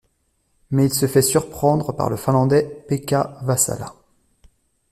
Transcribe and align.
Mais 0.71 0.85
il 0.87 0.91
se 0.93 1.05
fait 1.05 1.21
surprendre 1.21 1.91
par 1.95 2.09
le 2.09 2.15
Finlandais 2.17 2.83
Pekka 2.87 3.37
Vasala. 3.43 3.93